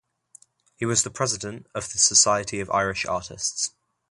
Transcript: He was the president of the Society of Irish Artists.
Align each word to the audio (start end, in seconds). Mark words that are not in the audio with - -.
He 0.73 0.83
was 0.83 1.03
the 1.03 1.11
president 1.11 1.67
of 1.75 1.93
the 1.93 1.99
Society 1.99 2.59
of 2.59 2.71
Irish 2.71 3.05
Artists. 3.05 3.69